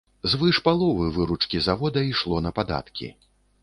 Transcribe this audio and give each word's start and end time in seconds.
Звыш 0.31 0.59
паловы 0.67 1.05
выручкі 1.19 1.63
завода 1.69 2.07
ішло 2.11 2.45
на 2.49 2.57
падаткі. 2.61 3.17